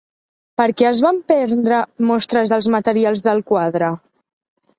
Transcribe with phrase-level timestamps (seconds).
[0.61, 1.81] Per què es van prendre
[2.13, 3.93] mostres dels materials del quadre?